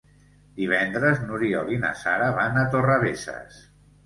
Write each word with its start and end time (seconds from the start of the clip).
Divendres 0.59 1.21
n'Oriol 1.25 1.69
i 1.75 1.77
na 1.83 1.93
Sara 2.01 2.31
van 2.39 2.59
a 2.63 2.65
Torrebesses. 2.73 3.63